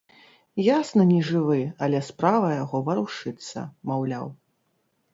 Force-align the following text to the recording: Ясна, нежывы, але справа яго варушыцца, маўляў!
Ясна, 0.77 1.05
нежывы, 1.09 1.59
але 1.87 2.01
справа 2.09 2.49
яго 2.63 2.77
варушыцца, 2.91 3.59
маўляў! 3.95 4.27